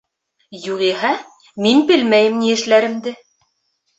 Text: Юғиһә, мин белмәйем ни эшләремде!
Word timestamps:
Юғиһә, 0.67 1.09
мин 1.65 1.83
белмәйем 1.91 2.39
ни 2.45 2.49
эшләремде! 2.55 3.13